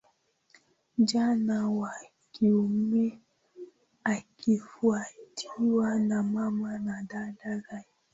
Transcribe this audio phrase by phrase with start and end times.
[0.97, 1.91] jamaa wa
[2.31, 3.19] kiume
[4.03, 7.89] akifuatiwa na mama na dada zake